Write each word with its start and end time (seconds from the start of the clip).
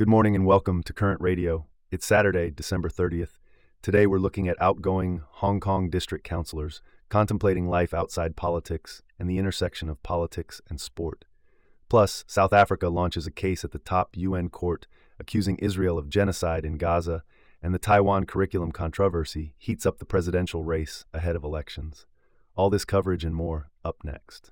Good 0.00 0.08
morning 0.08 0.34
and 0.34 0.46
welcome 0.46 0.82
to 0.84 0.94
Current 0.94 1.20
Radio. 1.20 1.66
It's 1.90 2.06
Saturday, 2.06 2.50
December 2.50 2.88
30th. 2.88 3.32
Today 3.82 4.06
we're 4.06 4.16
looking 4.16 4.48
at 4.48 4.56
outgoing 4.58 5.20
Hong 5.28 5.60
Kong 5.60 5.90
district 5.90 6.24
councilors 6.24 6.80
contemplating 7.10 7.68
life 7.68 7.92
outside 7.92 8.34
politics 8.34 9.02
and 9.18 9.28
the 9.28 9.36
intersection 9.36 9.90
of 9.90 10.02
politics 10.02 10.62
and 10.70 10.80
sport. 10.80 11.26
Plus, 11.90 12.24
South 12.26 12.54
Africa 12.54 12.88
launches 12.88 13.26
a 13.26 13.30
case 13.30 13.62
at 13.62 13.72
the 13.72 13.78
top 13.78 14.16
UN 14.16 14.48
court 14.48 14.86
accusing 15.18 15.56
Israel 15.58 15.98
of 15.98 16.08
genocide 16.08 16.64
in 16.64 16.78
Gaza, 16.78 17.22
and 17.62 17.74
the 17.74 17.78
Taiwan 17.78 18.24
curriculum 18.24 18.72
controversy 18.72 19.52
heats 19.58 19.84
up 19.84 19.98
the 19.98 20.06
presidential 20.06 20.64
race 20.64 21.04
ahead 21.12 21.36
of 21.36 21.44
elections. 21.44 22.06
All 22.56 22.70
this 22.70 22.86
coverage 22.86 23.22
and 23.22 23.34
more 23.34 23.68
up 23.84 23.98
next. 24.02 24.50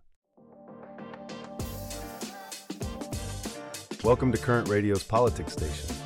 Welcome 4.05 4.31
to 4.31 4.39
Current 4.39 4.69
Radio's 4.69 5.03
Politics 5.03 5.55
Station. 5.55 5.97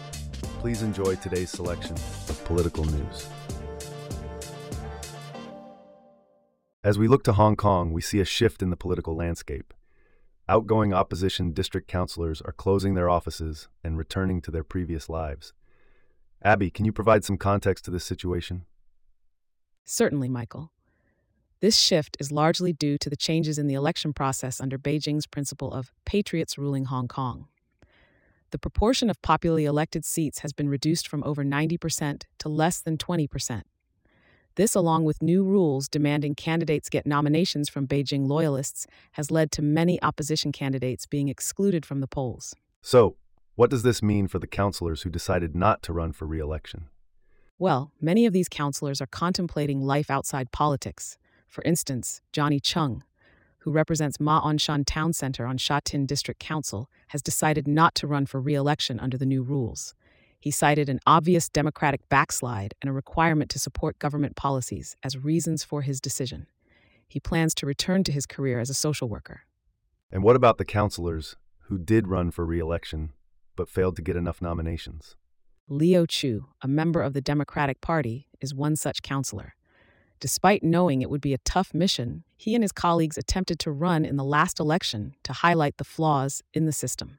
Please 0.61 0.81
enjoy 0.81 1.15
today's 1.17 1.51
selection 1.51 1.95
of 1.95 2.43
political 2.47 2.87
news. 2.87 3.29
As 6.83 6.99
we 6.99 7.07
look 7.07 7.23
to 7.25 7.35
Hong 7.35 7.55
Kong, 7.55 7.93
we 7.93 8.01
see 8.01 8.19
a 8.19 8.25
shift 8.25 8.63
in 8.63 8.71
the 8.71 8.79
political 8.79 9.15
landscape. 9.15 9.75
Outgoing 10.49 10.95
opposition 10.95 11.53
district 11.53 11.87
councillors 11.87 12.41
are 12.41 12.53
closing 12.53 12.95
their 12.95 13.11
offices 13.11 13.69
and 13.85 13.99
returning 13.99 14.41
to 14.41 14.51
their 14.51 14.65
previous 14.65 15.11
lives. 15.11 15.53
Abby, 16.43 16.71
can 16.71 16.87
you 16.87 16.93
provide 16.93 17.25
some 17.25 17.37
context 17.37 17.85
to 17.85 17.91
this 17.91 18.05
situation? 18.05 18.65
Certainly, 19.85 20.31
Michael. 20.31 20.73
This 21.61 21.77
shift 21.77 22.17
is 22.19 22.33
largely 22.33 22.73
due 22.73 22.97
to 22.97 23.11
the 23.11 23.17
changes 23.17 23.59
in 23.59 23.67
the 23.67 23.75
election 23.75 24.15
process 24.15 24.63
under 24.63 24.79
Beijing's 24.79 25.27
principle 25.27 25.75
of 25.75 25.93
patriots 26.07 26.57
ruling 26.57 26.87
Hong 26.87 27.07
Kong 27.07 27.49
the 28.53 28.59
proportion 28.59 29.11
of 29.11 29.21
popularly 29.23 29.65
elected 29.65 30.05
seats 30.05 30.39
has 30.41 30.53
been 30.53 30.69
reduced 30.69 31.09
from 31.09 31.25
over 31.25 31.45
90% 31.45 32.23
to 32.39 32.49
less 32.49 32.81
than 32.81 32.97
20%. 32.97 33.63
This, 34.55 34.75
along 34.75 35.05
with 35.05 35.23
new 35.23 35.43
rules 35.43 35.89
demanding 35.89 36.35
candidates 36.35 36.91
get 36.91 37.07
nominations 37.07 37.71
from 37.71 37.87
Beijing 37.87 38.29
loyalists, 38.29 38.87
has 39.13 39.31
led 39.31 39.51
to 39.53 39.63
many 39.63 40.01
opposition 40.03 40.53
candidates 40.53 41.07
being 41.07 41.29
excluded 41.29 41.87
from 41.87 42.01
the 42.01 42.07
polls. 42.07 42.55
So, 42.83 43.17
what 43.55 43.71
does 43.71 43.83
this 43.83 44.03
mean 44.03 44.29
for 44.29 44.39
the 44.39 44.47
councillors 44.47 45.03
who 45.03 45.11
decided 45.11 45.57
not 45.57 45.83
to 45.85 45.93
run 45.93 46.13
for 46.13 46.27
re 46.27 46.39
election? 46.39 46.89
Well, 47.59 47.93
many 48.01 48.27
of 48.27 48.33
these 48.33 48.49
councillors 48.49 49.01
are 49.01 49.07
contemplating 49.07 49.81
life 49.81 50.11
outside 50.11 50.53
politics. 50.53 51.17
For 51.49 51.63
instance, 51.65 52.21
Johnny 52.33 52.61
Chung, 52.61 53.05
who 53.63 53.71
represents 53.71 54.19
Ma 54.19 54.41
On 54.41 54.59
Shan 54.59 54.85
Town 54.85 55.13
Center 55.13 55.47
on 55.47 55.57
Sha 55.57 55.81
Tin 55.85 56.05
District 56.05 56.41
Council, 56.41 56.91
has 57.09 57.23
decided 57.23 57.69
not 57.69 57.95
to 57.97 58.07
run 58.07 58.27
for 58.27 58.41
re 58.41 58.55
election 58.55 58.99
under 58.99 59.17
the 59.17 59.27
new 59.27 59.43
rules. 59.43 59.95
He 60.41 60.51
cited 60.51 60.89
an 60.89 60.99
obvious 61.07 61.49
democratic 61.49 62.09
backslide 62.09 62.75
and 62.83 62.89
a 62.89 62.93
requirement 62.93 63.49
to 63.51 63.61
support 63.61 64.01
government 64.01 64.35
policies 64.35 64.97
as 65.05 65.17
reasons 65.17 65.63
for 65.63 65.83
his 65.83 66.01
decision. 66.01 66.49
He 67.07 67.21
plans 67.21 67.55
to 67.57 67.67
return 67.67 68.03
to 68.05 68.13
his 68.13 68.27
career 68.27 68.59
as 68.59 68.69
a 68.69 68.75
social 68.75 69.09
worker. 69.09 69.43
And 70.11 70.25
what 70.25 70.35
about 70.35 70.59
the 70.59 70.65
councillors 70.65 71.37
who 71.69 71.79
did 71.79 72.09
run 72.09 72.33
for 72.33 72.45
re 72.45 72.59
election 72.59 73.13
but 73.55 73.69
failed 73.69 73.95
to 73.97 74.03
get 74.03 74.17
enough 74.17 74.43
nominations? 74.43 75.15
Leo 75.69 76.05
Chu, 76.05 76.47
a 76.61 76.69
member 76.69 77.01
of 77.01 77.13
the 77.13 77.21
Democratic 77.21 77.81
Party, 77.81 78.27
is 78.41 78.53
one 78.53 78.75
such 78.75 79.03
councillor. 79.03 79.55
Despite 80.23 80.63
knowing 80.63 81.03
it 81.03 81.11
would 81.11 81.21
be 81.21 81.35
a 81.35 81.39
tough 81.39 81.75
mission, 81.75 82.23
he 82.37 82.55
and 82.55 82.63
his 82.63 82.71
colleagues 82.71 83.19
attempted 83.19 83.59
to 83.59 83.73
run 83.73 84.05
in 84.05 84.15
the 84.15 84.23
last 84.23 84.61
election 84.61 85.17
to 85.25 85.33
highlight 85.33 85.79
the 85.79 85.85
flaws 85.85 86.45
in 86.55 86.65
the 86.65 86.71
system. 86.71 87.19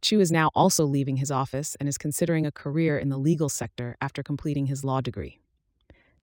Chu 0.00 0.18
is 0.18 0.32
now 0.32 0.48
also 0.54 0.86
leaving 0.86 1.18
his 1.18 1.30
office 1.30 1.76
and 1.78 1.90
is 1.90 1.98
considering 1.98 2.46
a 2.46 2.50
career 2.50 2.96
in 2.96 3.10
the 3.10 3.18
legal 3.18 3.50
sector 3.50 3.98
after 4.00 4.22
completing 4.22 4.64
his 4.64 4.82
law 4.82 5.02
degree. 5.02 5.40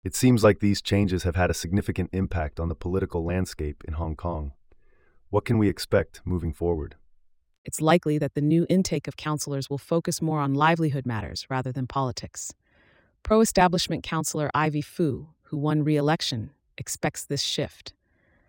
It 0.02 0.16
seems 0.16 0.42
like 0.42 0.60
these 0.60 0.80
changes 0.80 1.24
have 1.24 1.36
had 1.36 1.50
a 1.50 1.54
significant 1.62 2.08
impact 2.14 2.58
on 2.58 2.70
the 2.70 2.74
political 2.74 3.22
landscape 3.22 3.84
in 3.86 3.92
Hong 3.92 4.16
Kong. 4.16 4.52
What 5.28 5.44
can 5.44 5.58
we 5.58 5.68
expect 5.68 6.22
moving 6.24 6.54
forward? 6.54 6.94
It's 7.66 7.82
likely 7.82 8.16
that 8.16 8.32
the 8.32 8.40
new 8.40 8.64
intake 8.70 9.08
of 9.08 9.18
councillors 9.18 9.68
will 9.68 9.76
focus 9.76 10.22
more 10.22 10.40
on 10.40 10.54
livelihood 10.54 11.04
matters 11.04 11.44
rather 11.50 11.70
than 11.70 11.86
politics. 11.86 12.54
Pro 13.22 13.42
establishment 13.42 14.02
councillor 14.04 14.50
Ivy 14.54 14.80
Fu, 14.80 15.28
who 15.48 15.56
won 15.56 15.82
re 15.82 15.96
election, 15.96 16.50
expects 16.76 17.24
this 17.24 17.42
shift. 17.42 17.94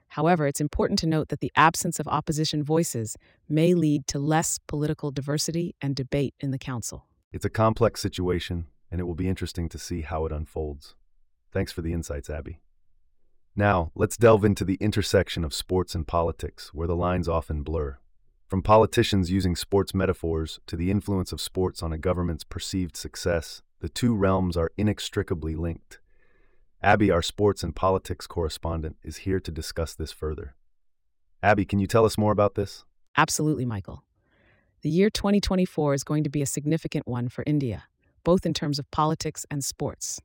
However, 0.10 0.48
it's 0.48 0.60
important 0.60 1.00
to 1.00 1.08
note 1.08 1.30
that 1.30 1.40
the 1.40 1.52
absence 1.56 2.00
of 2.00 2.08
opposition 2.08 2.64
voices 2.64 3.16
may 3.48 3.74
lead 3.74 4.08
to 4.08 4.20
less 4.20 4.60
political 4.68 5.12
diversity 5.12 5.76
and 5.82 5.96
debate 5.96 6.34
in 6.40 6.52
the 6.52 6.58
Council. 6.58 7.06
It's 7.32 7.46
a 7.46 7.50
complex 7.50 8.02
situation, 8.02 8.66
and 8.92 9.00
it 9.00 9.06
will 9.06 9.16
be 9.16 9.30
interesting 9.30 9.70
to 9.70 9.78
see 9.78 10.02
how 10.02 10.26
it 10.26 10.32
unfolds. 10.32 10.96
Thanks 11.52 11.72
for 11.72 11.82
the 11.82 11.94
insights, 11.94 12.30
Abby. 12.30 12.60
Now, 13.56 13.92
let's 13.96 14.18
delve 14.18 14.44
into 14.44 14.66
the 14.66 14.78
intersection 14.82 15.44
of 15.44 15.54
sports 15.54 15.96
and 15.96 16.08
politics, 16.08 16.74
where 16.74 16.88
the 16.88 16.96
lines 16.96 17.28
often 17.28 17.62
blur. 17.62 17.98
From 18.48 18.64
politicians 18.64 19.32
using 19.32 19.56
sports 19.56 19.94
metaphors 19.94 20.60
to 20.66 20.76
the 20.76 20.90
influence 20.90 21.32
of 21.32 21.40
sports 21.40 21.84
on 21.84 21.94
a 21.94 22.00
government's 22.00 22.44
perceived 22.44 22.98
success, 22.98 23.62
the 23.80 23.90
two 23.90 24.16
realms 24.16 24.58
are 24.58 24.72
inextricably 24.76 25.56
linked. 25.56 26.00
Abby, 26.82 27.12
our 27.12 27.22
sports 27.22 27.62
and 27.62 27.76
politics 27.76 28.26
correspondent, 28.26 28.96
is 29.04 29.18
here 29.18 29.42
to 29.42 29.52
discuss 29.52 29.94
this 29.94 30.14
further. 30.14 30.56
Abby, 31.44 31.66
can 31.66 31.80
you 31.80 31.88
tell 31.88 32.06
us 32.06 32.18
more 32.18 32.32
about 32.32 32.56
this? 32.56 32.86
Absolutely, 33.18 33.66
Michael. 33.66 34.06
The 34.82 34.90
year 34.90 35.10
2024 35.10 35.94
is 35.94 36.06
going 36.06 36.24
to 36.24 36.30
be 36.30 36.42
a 36.42 36.46
significant 36.46 37.06
one 37.06 37.28
for 37.28 37.44
India, 37.46 37.84
both 38.24 38.46
in 38.46 38.54
terms 38.54 38.80
of 38.80 38.90
politics 38.92 39.46
and 39.52 39.64
sports. 39.64 40.22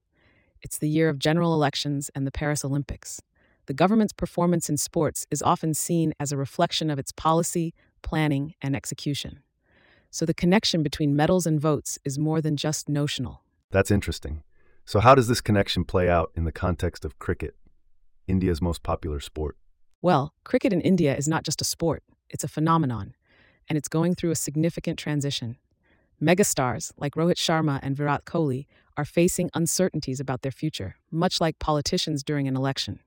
It's 0.63 0.79
the 0.79 0.89
year 0.89 1.09
of 1.09 1.19
general 1.19 1.55
elections 1.55 2.09
and 2.15 2.25
the 2.25 2.31
Paris 2.31 2.65
Olympics. 2.65 3.21
The 3.67 3.75
government's 3.75 4.13
performance 4.13 4.69
in 4.69 4.77
sports 4.77 5.27
is 5.33 5.43
often 5.43 5.75
seen 5.75 6.15
as 6.21 6.31
a 6.31 6.37
reflection 6.37 6.89
of 6.89 7.01
its 7.01 7.11
policy, 7.11 7.75
planning, 8.03 8.55
and 8.63 8.77
execution. 8.77 9.41
So 10.11 10.25
the 10.25 10.35
connection 10.35 10.85
between 10.85 11.17
medals 11.17 11.47
and 11.47 11.61
votes 11.61 11.99
is 12.05 12.17
more 12.17 12.41
than 12.41 12.57
just 12.57 12.89
notional. 12.89 13.43
That's 13.73 13.91
interesting. 13.91 14.45
So, 14.87 15.01
how 15.01 15.15
does 15.15 15.29
this 15.29 15.41
connection 15.41 15.85
play 15.85 16.11
out 16.11 16.31
in 16.35 16.45
the 16.45 16.53
context 16.53 17.05
of 17.05 17.19
cricket, 17.19 17.57
India's 18.27 18.61
most 18.61 18.83
popular 18.83 19.19
sport? 19.19 19.57
Well, 20.03 20.35
cricket 20.45 20.73
in 20.73 20.83
India 20.83 21.17
is 21.17 21.27
not 21.27 21.45
just 21.45 21.63
a 21.63 21.65
sport, 21.65 22.03
it's 22.29 22.45
a 22.45 22.49
phenomenon, 22.49 23.15
and 23.69 23.79
it's 23.79 23.89
going 23.89 24.15
through 24.15 24.31
a 24.31 24.37
significant 24.37 24.99
transition. 24.99 25.57
Megastars 26.23 26.93
like 26.99 27.15
Rohit 27.15 27.37
Sharma 27.37 27.81
and 27.83 27.97
Virat 27.97 28.27
Kohli 28.27 28.67
are 28.97 29.07
facing 29.07 29.51
uncertainties 29.55 30.21
about 30.21 30.43
their 30.43 30.53
future, 30.53 30.97
much 31.11 31.41
like 31.41 31.59
politicians 31.59 32.23
during 32.23 32.47
an 32.47 32.57
election. 32.57 33.01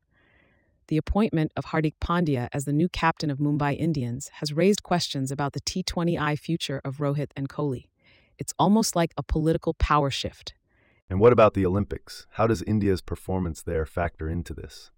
The 0.88 0.98
appointment 0.98 1.52
of 1.56 1.66
Hardik 1.66 1.96
Pandya 2.02 2.48
as 2.54 2.66
the 2.66 2.74
new 2.74 2.90
captain 2.90 3.30
of 3.30 3.38
Mumbai 3.38 3.78
Indians 3.78 4.30
has 4.36 4.52
raised 4.52 4.84
questions 4.84 5.32
about 5.32 5.54
the 5.54 5.62
T20I 5.62 6.40
future 6.40 6.82
of 6.84 6.98
Rohit 6.98 7.32
and 7.36 7.48
Kohli. 7.48 7.88
It's 8.40 8.54
almost 8.58 8.96
like 8.96 9.14
a 9.16 9.24
political 9.24 9.74
power 9.76 10.10
shift. 10.10 10.54
And 11.10 11.20
what 11.20 11.32
about 11.32 11.54
the 11.54 11.66
Olympics? 11.66 12.28
How 12.32 12.48
does 12.48 12.62
India's 12.64 13.02
performance 13.02 13.62
there 13.62 13.86
factor 13.86 14.28
into 14.28 14.54
this? 14.54 14.92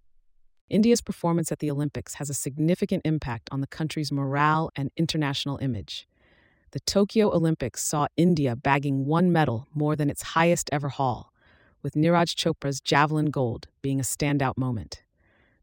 India's 0.69 1.01
performance 1.01 1.51
at 1.51 1.59
the 1.59 1.69
Olympics 1.69 2.15
has 2.15 2.29
a 2.29 2.33
significant 2.33 3.01
impact 3.05 3.49
on 3.51 3.61
the 3.61 3.67
country's 3.67 4.11
morale 4.11 4.71
and 4.75 4.91
international 4.97 5.57
image. 5.57 6.07
The 6.71 6.79
Tokyo 6.79 7.29
Olympics 7.33 7.83
saw 7.83 8.07
India 8.17 8.55
bagging 8.55 9.05
one 9.05 9.31
medal 9.31 9.67
more 9.73 9.95
than 9.95 10.09
its 10.09 10.21
highest 10.21 10.69
ever 10.71 10.89
haul, 10.89 11.33
with 11.81 11.95
Neeraj 11.95 12.35
Chopra's 12.35 12.81
javelin 12.81 13.27
gold 13.27 13.67
being 13.81 13.99
a 13.99 14.03
standout 14.03 14.57
moment. 14.57 15.03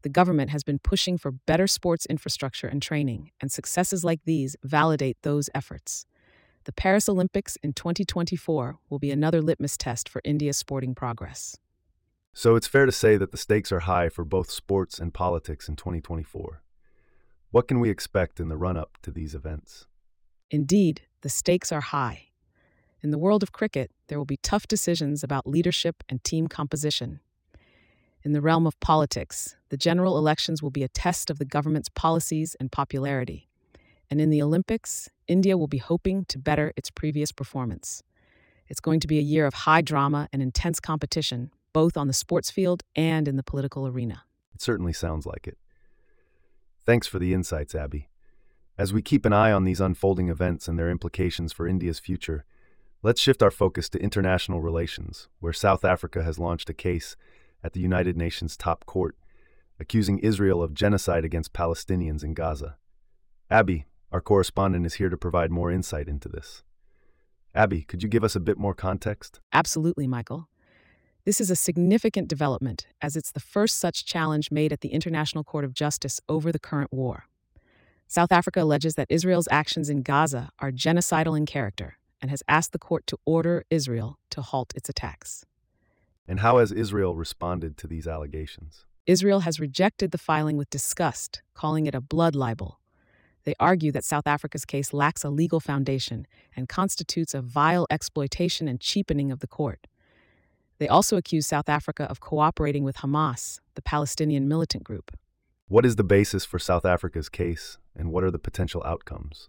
The 0.01 0.09
government 0.09 0.49
has 0.51 0.63
been 0.63 0.79
pushing 0.79 1.17
for 1.17 1.31
better 1.31 1.67
sports 1.67 2.05
infrastructure 2.05 2.67
and 2.67 2.81
training, 2.81 3.31
and 3.39 3.51
successes 3.51 4.03
like 4.03 4.21
these 4.25 4.55
validate 4.63 5.17
those 5.21 5.49
efforts. 5.55 6.05
The 6.67 6.73
Paris 6.73 7.07
Olympics 7.07 7.57
in 7.63 7.71
2024 7.71 8.77
will 8.89 8.99
be 8.99 9.09
another 9.09 9.41
litmus 9.41 9.77
test 9.77 10.09
for 10.09 10.21
India's 10.25 10.57
sporting 10.57 10.93
progress. 10.93 11.55
So 12.33 12.57
it's 12.57 12.67
fair 12.67 12.85
to 12.85 12.91
say 12.91 13.15
that 13.15 13.31
the 13.31 13.37
stakes 13.37 13.71
are 13.71 13.79
high 13.79 14.09
for 14.09 14.25
both 14.25 14.51
sports 14.51 14.99
and 14.99 15.13
politics 15.13 15.69
in 15.69 15.77
2024. 15.77 16.61
What 17.51 17.69
can 17.69 17.79
we 17.79 17.89
expect 17.89 18.41
in 18.41 18.49
the 18.49 18.57
run 18.57 18.75
up 18.75 18.97
to 19.03 19.11
these 19.11 19.33
events? 19.33 19.85
Indeed, 20.51 21.03
the 21.21 21.29
stakes 21.29 21.71
are 21.71 21.79
high. 21.79 22.31
In 23.01 23.11
the 23.11 23.17
world 23.17 23.43
of 23.43 23.53
cricket, 23.53 23.89
there 24.09 24.17
will 24.17 24.25
be 24.25 24.35
tough 24.35 24.67
decisions 24.67 25.23
about 25.23 25.47
leadership 25.47 26.03
and 26.09 26.21
team 26.21 26.49
composition. 26.49 27.21
In 28.23 28.33
the 28.33 28.41
realm 28.41 28.67
of 28.67 28.77
politics, 28.81 29.55
the 29.69 29.77
general 29.77 30.17
elections 30.17 30.61
will 30.61 30.69
be 30.69 30.83
a 30.83 30.89
test 30.89 31.29
of 31.29 31.39
the 31.39 31.45
government's 31.45 31.87
policies 31.87 32.57
and 32.59 32.69
popularity. 32.69 33.46
And 34.09 34.21
in 34.21 34.29
the 34.29 34.41
Olympics, 34.41 35.09
India 35.27 35.57
will 35.57 35.67
be 35.67 35.77
hoping 35.77 36.25
to 36.25 36.39
better 36.39 36.73
its 36.75 36.89
previous 36.89 37.31
performance. 37.31 38.03
It's 38.67 38.79
going 38.79 38.99
to 39.01 39.07
be 39.07 39.17
a 39.17 39.21
year 39.21 39.45
of 39.45 39.53
high 39.53 39.81
drama 39.81 40.29
and 40.31 40.41
intense 40.41 40.79
competition, 40.79 41.51
both 41.73 41.97
on 41.97 42.07
the 42.07 42.13
sports 42.13 42.49
field 42.51 42.83
and 42.95 43.27
in 43.27 43.35
the 43.35 43.43
political 43.43 43.87
arena. 43.87 44.23
It 44.53 44.61
certainly 44.61 44.93
sounds 44.93 45.25
like 45.25 45.47
it. 45.47 45.57
Thanks 46.85 47.07
for 47.07 47.19
the 47.19 47.33
insights, 47.33 47.75
Abby. 47.75 48.09
As 48.77 48.93
we 48.93 49.01
keep 49.01 49.25
an 49.25 49.33
eye 49.33 49.51
on 49.51 49.63
these 49.63 49.81
unfolding 49.81 50.29
events 50.29 50.67
and 50.67 50.77
their 50.77 50.89
implications 50.89 51.51
for 51.51 51.67
India's 51.67 51.99
future, 51.99 52.45
Let's 53.03 53.21
shift 53.21 53.43
our 53.43 53.51
focus 53.51 53.89
to 53.89 54.01
international 54.01 54.59
relations, 54.59 55.27
where 55.39 55.53
South 55.53 55.85
Africa 55.85 56.23
has 56.23 56.39
launched 56.39 56.69
a 56.69 56.73
case 56.73 57.15
at 57.63 57.73
the 57.73 57.79
United 57.79 58.17
Nations 58.17 58.57
top 58.57 58.85
court 58.85 59.15
accusing 59.79 60.17
Israel 60.19 60.63
of 60.63 60.73
genocide 60.73 61.23
against 61.23 61.53
Palestinians 61.53 62.23
in 62.23 62.33
Gaza. 62.33 62.77
Abby, 63.51 63.85
our 64.11 64.21
correspondent, 64.21 64.85
is 64.85 64.95
here 64.95 65.09
to 65.09 65.17
provide 65.17 65.51
more 65.51 65.71
insight 65.71 66.07
into 66.07 66.29
this. 66.29 66.63
Abby, 67.53 67.81
could 67.81 68.03
you 68.03 68.09
give 68.09 68.23
us 68.23 68.35
a 68.35 68.39
bit 68.39 68.57
more 68.57 68.73
context? 68.73 69.39
Absolutely, 69.51 70.07
Michael. 70.07 70.47
This 71.25 71.41
is 71.41 71.51
a 71.51 71.55
significant 71.55 72.29
development, 72.29 72.87
as 73.01 73.17
it's 73.17 73.31
the 73.31 73.39
first 73.39 73.79
such 73.79 74.05
challenge 74.05 74.49
made 74.51 74.71
at 74.71 74.81
the 74.81 74.89
International 74.89 75.43
Court 75.43 75.65
of 75.65 75.73
Justice 75.73 76.21
over 76.29 76.51
the 76.51 76.59
current 76.59 76.93
war. 76.93 77.25
South 78.07 78.31
Africa 78.31 78.63
alleges 78.63 78.95
that 78.95 79.07
Israel's 79.09 79.49
actions 79.51 79.89
in 79.89 80.03
Gaza 80.03 80.51
are 80.59 80.71
genocidal 80.71 81.37
in 81.37 81.45
character 81.45 81.97
and 82.21 82.31
has 82.31 82.41
asked 82.47 82.71
the 82.71 82.79
court 82.79 83.05
to 83.07 83.17
order 83.25 83.65
Israel 83.69 84.17
to 84.29 84.41
halt 84.41 84.71
its 84.75 84.87
attacks. 84.87 85.45
And 86.27 86.39
how 86.39 86.59
has 86.59 86.71
Israel 86.71 87.15
responded 87.15 87.77
to 87.77 87.87
these 87.87 88.07
allegations? 88.07 88.85
Israel 89.05 89.41
has 89.41 89.59
rejected 89.59 90.11
the 90.11 90.17
filing 90.17 90.57
with 90.57 90.69
disgust, 90.69 91.41
calling 91.53 91.85
it 91.85 91.95
a 91.95 92.01
blood 92.01 92.35
libel. 92.35 92.79
They 93.47 93.55
argue 93.61 93.93
that 93.93 94.03
South 94.03 94.27
Africa's 94.27 94.65
case 94.65 94.91
lacks 94.91 95.23
a 95.23 95.29
legal 95.29 95.61
foundation 95.61 96.27
and 96.53 96.67
constitutes 96.67 97.33
a 97.33 97.41
vile 97.41 97.87
exploitation 97.89 98.67
and 98.67 98.77
cheapening 98.81 99.31
of 99.31 99.39
the 99.39 99.47
court. 99.47 99.87
They 100.79 100.89
also 100.89 101.15
accuse 101.15 101.47
South 101.47 101.69
Africa 101.69 102.03
of 102.09 102.19
cooperating 102.19 102.83
with 102.83 102.97
Hamas, 102.97 103.61
the 103.75 103.81
Palestinian 103.81 104.49
militant 104.49 104.83
group. 104.83 105.17
What 105.69 105.85
is 105.85 105.95
the 105.95 106.03
basis 106.03 106.43
for 106.43 106.59
South 106.59 106.83
Africa's 106.83 107.29
case, 107.29 107.77
and 107.95 108.11
what 108.11 108.25
are 108.25 108.31
the 108.31 108.37
potential 108.37 108.83
outcomes? 108.85 109.47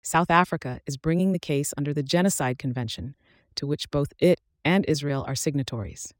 South 0.00 0.30
Africa 0.30 0.78
is 0.86 0.96
bringing 0.96 1.32
the 1.32 1.40
case 1.40 1.74
under 1.76 1.92
the 1.92 2.04
Genocide 2.04 2.56
Convention, 2.56 3.16
to 3.56 3.66
which 3.66 3.90
both 3.90 4.12
it 4.20 4.40
and 4.64 4.84
Israel 4.86 5.24
are 5.26 5.34
signatories. 5.34 6.14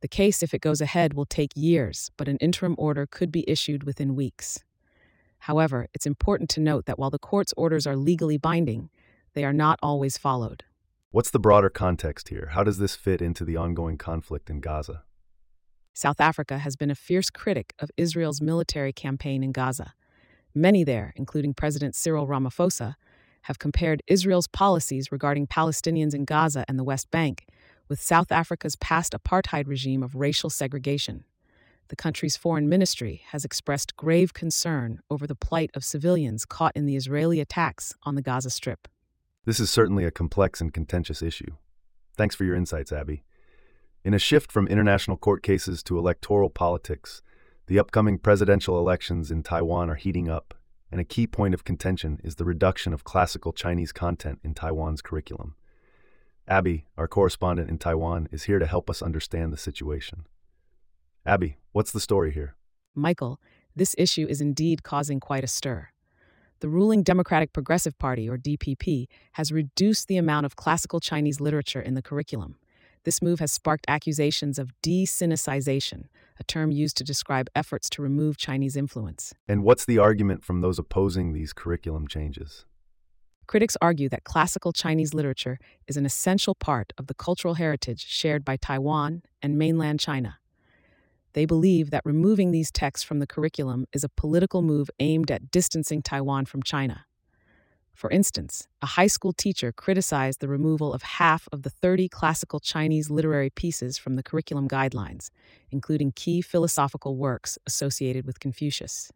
The 0.00 0.08
case, 0.08 0.42
if 0.42 0.52
it 0.52 0.60
goes 0.60 0.80
ahead, 0.80 1.14
will 1.14 1.24
take 1.24 1.52
years, 1.54 2.10
but 2.16 2.26
an 2.26 2.38
interim 2.38 2.74
order 2.78 3.06
could 3.06 3.30
be 3.30 3.48
issued 3.48 3.84
within 3.84 4.16
weeks. 4.16 4.64
However, 5.40 5.86
it's 5.94 6.06
important 6.06 6.50
to 6.50 6.60
note 6.60 6.86
that 6.86 6.98
while 6.98 7.10
the 7.10 7.18
court's 7.18 7.54
orders 7.56 7.86
are 7.86 7.96
legally 7.96 8.38
binding, 8.38 8.90
they 9.34 9.44
are 9.44 9.52
not 9.52 9.78
always 9.82 10.18
followed. 10.18 10.64
What's 11.10 11.30
the 11.30 11.38
broader 11.38 11.70
context 11.70 12.28
here? 12.28 12.50
How 12.52 12.64
does 12.64 12.78
this 12.78 12.94
fit 12.94 13.22
into 13.22 13.44
the 13.44 13.56
ongoing 13.56 13.96
conflict 13.96 14.50
in 14.50 14.60
Gaza? 14.60 15.04
South 15.94 16.20
Africa 16.20 16.58
has 16.58 16.76
been 16.76 16.90
a 16.90 16.94
fierce 16.94 17.30
critic 17.30 17.72
of 17.78 17.90
Israel's 17.96 18.40
military 18.40 18.92
campaign 18.92 19.42
in 19.42 19.52
Gaza. 19.52 19.94
Many 20.54 20.84
there, 20.84 21.12
including 21.16 21.54
President 21.54 21.94
Cyril 21.94 22.26
Ramaphosa, 22.26 22.94
have 23.42 23.58
compared 23.58 24.02
Israel's 24.06 24.48
policies 24.48 25.10
regarding 25.10 25.46
Palestinians 25.46 26.14
in 26.14 26.24
Gaza 26.24 26.64
and 26.68 26.78
the 26.78 26.84
West 26.84 27.10
Bank 27.10 27.46
with 27.88 28.00
South 28.00 28.30
Africa's 28.30 28.76
past 28.76 29.12
apartheid 29.12 29.66
regime 29.66 30.02
of 30.02 30.14
racial 30.14 30.50
segregation. 30.50 31.24
The 31.88 31.96
country's 31.96 32.36
foreign 32.36 32.68
ministry 32.68 33.22
has 33.28 33.44
expressed 33.44 33.96
grave 33.96 34.34
concern 34.34 35.00
over 35.10 35.26
the 35.26 35.34
plight 35.34 35.70
of 35.74 35.84
civilians 35.84 36.44
caught 36.44 36.76
in 36.76 36.84
the 36.84 36.96
Israeli 36.96 37.40
attacks 37.40 37.94
on 38.02 38.14
the 38.14 38.22
Gaza 38.22 38.50
Strip. 38.50 38.88
This 39.46 39.58
is 39.58 39.70
certainly 39.70 40.04
a 40.04 40.10
complex 40.10 40.60
and 40.60 40.72
contentious 40.72 41.22
issue. 41.22 41.52
Thanks 42.14 42.34
for 42.34 42.44
your 42.44 42.54
insights, 42.54 42.92
Abby. 42.92 43.24
In 44.04 44.12
a 44.12 44.18
shift 44.18 44.52
from 44.52 44.68
international 44.68 45.16
court 45.16 45.42
cases 45.42 45.82
to 45.84 45.98
electoral 45.98 46.50
politics, 46.50 47.22
the 47.68 47.78
upcoming 47.78 48.18
presidential 48.18 48.78
elections 48.78 49.30
in 49.30 49.42
Taiwan 49.42 49.88
are 49.88 49.94
heating 49.94 50.28
up, 50.28 50.54
and 50.92 51.00
a 51.00 51.04
key 51.04 51.26
point 51.26 51.54
of 51.54 51.64
contention 51.64 52.20
is 52.22 52.34
the 52.34 52.44
reduction 52.44 52.92
of 52.92 53.04
classical 53.04 53.52
Chinese 53.52 53.92
content 53.92 54.40
in 54.44 54.52
Taiwan's 54.52 55.00
curriculum. 55.00 55.54
Abby, 56.46 56.86
our 56.98 57.08
correspondent 57.08 57.70
in 57.70 57.78
Taiwan, 57.78 58.28
is 58.30 58.44
here 58.44 58.58
to 58.58 58.66
help 58.66 58.90
us 58.90 59.02
understand 59.02 59.52
the 59.52 59.58
situation. 59.58 60.26
Abby, 61.26 61.58
what's 61.72 61.92
the 61.92 62.00
story 62.00 62.32
here? 62.32 62.54
Michael, 62.94 63.40
this 63.76 63.94
issue 63.98 64.26
is 64.28 64.40
indeed 64.40 64.82
causing 64.82 65.20
quite 65.20 65.44
a 65.44 65.48
stir. 65.48 65.88
The 66.60 66.68
ruling 66.68 67.02
Democratic 67.02 67.52
Progressive 67.52 67.98
Party, 67.98 68.28
or 68.28 68.36
DPP, 68.36 69.06
has 69.32 69.52
reduced 69.52 70.08
the 70.08 70.16
amount 70.16 70.46
of 70.46 70.56
classical 70.56 70.98
Chinese 70.98 71.40
literature 71.40 71.80
in 71.80 71.94
the 71.94 72.02
curriculum. 72.02 72.56
This 73.04 73.22
move 73.22 73.38
has 73.38 73.52
sparked 73.52 73.84
accusations 73.88 74.58
of 74.58 74.72
de-Sinicization, 74.82 76.06
a 76.40 76.44
term 76.44 76.72
used 76.72 76.96
to 76.96 77.04
describe 77.04 77.48
efforts 77.54 77.88
to 77.90 78.02
remove 78.02 78.36
Chinese 78.36 78.76
influence. 78.76 79.34
And 79.46 79.62
what's 79.62 79.84
the 79.84 79.98
argument 79.98 80.44
from 80.44 80.60
those 80.60 80.78
opposing 80.78 81.32
these 81.32 81.52
curriculum 81.52 82.08
changes? 82.08 82.64
Critics 83.46 83.76
argue 83.80 84.08
that 84.08 84.24
classical 84.24 84.72
Chinese 84.72 85.14
literature 85.14 85.58
is 85.86 85.96
an 85.96 86.04
essential 86.04 86.54
part 86.54 86.92
of 86.98 87.06
the 87.06 87.14
cultural 87.14 87.54
heritage 87.54 88.04
shared 88.04 88.44
by 88.44 88.56
Taiwan 88.56 89.22
and 89.40 89.56
mainland 89.56 90.00
China. 90.00 90.38
They 91.38 91.46
believe 91.46 91.90
that 91.90 92.02
removing 92.04 92.50
these 92.50 92.72
texts 92.72 93.04
from 93.06 93.20
the 93.20 93.26
curriculum 93.28 93.86
is 93.92 94.02
a 94.02 94.08
political 94.08 94.60
move 94.60 94.90
aimed 94.98 95.30
at 95.30 95.52
distancing 95.52 96.02
Taiwan 96.02 96.46
from 96.46 96.64
China. 96.64 97.04
For 97.94 98.10
instance, 98.10 98.66
a 98.82 98.86
high 98.86 99.06
school 99.06 99.32
teacher 99.32 99.70
criticized 99.70 100.40
the 100.40 100.48
removal 100.48 100.92
of 100.92 101.02
half 101.02 101.46
of 101.52 101.62
the 101.62 101.70
30 101.70 102.08
classical 102.08 102.58
Chinese 102.58 103.08
literary 103.08 103.50
pieces 103.50 103.98
from 103.98 104.14
the 104.14 104.22
curriculum 104.24 104.68
guidelines, 104.68 105.30
including 105.70 106.10
key 106.10 106.42
philosophical 106.42 107.16
works 107.16 107.56
associated 107.68 108.26
with 108.26 108.40
Confucius. 108.40 109.12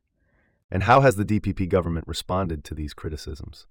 And 0.70 0.84
how 0.84 1.00
has 1.00 1.16
the 1.16 1.24
DPP 1.24 1.68
government 1.68 2.06
responded 2.06 2.62
to 2.62 2.74
these 2.76 2.94
criticisms? 2.94 3.66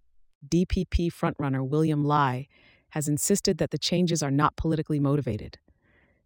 DPP 0.46 1.10
frontrunner 1.10 1.66
William 1.66 2.04
Lai 2.04 2.50
has 2.90 3.08
insisted 3.08 3.60
that 3.60 3.72
the 3.72 3.78
changes 3.78 4.22
are 4.22 4.30
not 4.30 4.58
politically 4.58 5.00
motivated. 5.00 5.58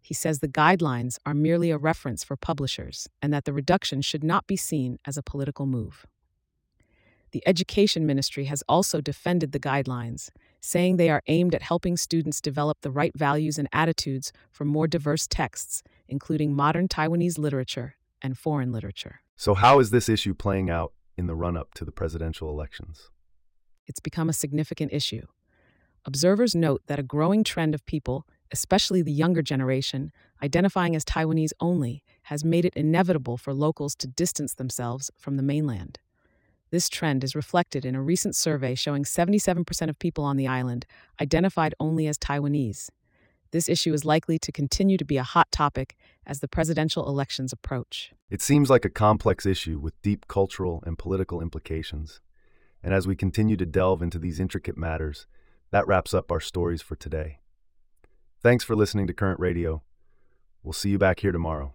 He 0.06 0.14
says 0.14 0.38
the 0.38 0.46
guidelines 0.46 1.18
are 1.26 1.34
merely 1.34 1.72
a 1.72 1.78
reference 1.78 2.22
for 2.22 2.36
publishers 2.36 3.08
and 3.20 3.32
that 3.32 3.44
the 3.44 3.52
reduction 3.52 4.02
should 4.02 4.22
not 4.22 4.46
be 4.46 4.56
seen 4.56 5.00
as 5.04 5.16
a 5.16 5.22
political 5.22 5.66
move. 5.66 6.06
The 7.32 7.42
Education 7.44 8.06
Ministry 8.06 8.44
has 8.44 8.62
also 8.68 9.00
defended 9.00 9.50
the 9.50 9.58
guidelines, 9.58 10.30
saying 10.60 10.96
they 10.96 11.10
are 11.10 11.24
aimed 11.26 11.56
at 11.56 11.62
helping 11.62 11.96
students 11.96 12.40
develop 12.40 12.82
the 12.82 12.92
right 12.92 13.10
values 13.16 13.58
and 13.58 13.68
attitudes 13.72 14.32
for 14.52 14.64
more 14.64 14.86
diverse 14.86 15.26
texts, 15.26 15.82
including 16.06 16.54
modern 16.54 16.86
Taiwanese 16.86 17.36
literature 17.36 17.96
and 18.22 18.38
foreign 18.38 18.70
literature. 18.70 19.22
So, 19.34 19.54
how 19.54 19.80
is 19.80 19.90
this 19.90 20.08
issue 20.08 20.34
playing 20.34 20.70
out 20.70 20.92
in 21.16 21.26
the 21.26 21.34
run 21.34 21.56
up 21.56 21.74
to 21.74 21.84
the 21.84 21.90
presidential 21.90 22.48
elections? 22.48 23.10
it's 23.86 24.00
become 24.00 24.28
a 24.28 24.34
significant 24.34 24.92
issue. 24.92 25.22
Observers 26.04 26.54
note 26.54 26.82
that 26.86 26.98
a 26.98 27.04
growing 27.04 27.42
trend 27.42 27.74
of 27.74 27.84
people, 27.86 28.26
especially 28.52 29.02
the 29.02 29.12
younger 29.12 29.42
generation, 29.42 30.12
identifying 30.42 30.94
as 30.94 31.04
Taiwanese 31.04 31.52
only, 31.60 32.02
has 32.24 32.44
made 32.44 32.64
it 32.64 32.74
inevitable 32.74 33.36
for 33.36 33.54
locals 33.54 33.94
to 33.96 34.06
distance 34.06 34.54
themselves 34.54 35.10
from 35.16 35.36
the 35.36 35.42
mainland. 35.42 35.98
This 36.70 36.88
trend 36.88 37.22
is 37.22 37.36
reflected 37.36 37.84
in 37.84 37.94
a 37.94 38.02
recent 38.02 38.34
survey 38.34 38.74
showing 38.74 39.04
77% 39.04 39.88
of 39.88 39.98
people 39.98 40.24
on 40.24 40.36
the 40.36 40.48
island 40.48 40.84
identified 41.20 41.74
only 41.78 42.06
as 42.08 42.18
Taiwanese. 42.18 42.90
This 43.52 43.68
issue 43.68 43.94
is 43.94 44.04
likely 44.04 44.38
to 44.40 44.50
continue 44.50 44.96
to 44.96 45.04
be 45.04 45.16
a 45.16 45.22
hot 45.22 45.52
topic 45.52 45.96
as 46.26 46.40
the 46.40 46.48
presidential 46.48 47.08
elections 47.08 47.52
approach. 47.52 48.12
It 48.28 48.42
seems 48.42 48.68
like 48.68 48.84
a 48.84 48.90
complex 48.90 49.46
issue 49.46 49.78
with 49.78 50.00
deep 50.02 50.26
cultural 50.26 50.82
and 50.84 50.98
political 50.98 51.40
implications. 51.40 52.20
And 52.82 52.92
as 52.92 53.06
we 53.06 53.14
continue 53.14 53.56
to 53.56 53.66
delve 53.66 54.02
into 54.02 54.18
these 54.18 54.40
intricate 54.40 54.76
matters, 54.76 55.26
that 55.70 55.86
wraps 55.86 56.12
up 56.12 56.32
our 56.32 56.40
stories 56.40 56.82
for 56.82 56.96
today. 56.96 57.38
Thanks 58.46 58.62
for 58.62 58.76
listening 58.76 59.08
to 59.08 59.12
Current 59.12 59.40
Radio. 59.40 59.82
We'll 60.62 60.72
see 60.72 60.90
you 60.90 60.98
back 60.98 61.18
here 61.18 61.32
tomorrow. 61.32 61.72